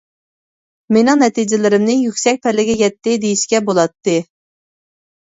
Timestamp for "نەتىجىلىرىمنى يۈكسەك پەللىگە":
1.23-2.77